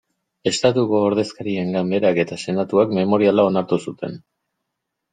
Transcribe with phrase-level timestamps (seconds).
[0.51, 4.21] Estatuko Ordezkarien Ganberak eta Senatuak memoriala onartu zuten.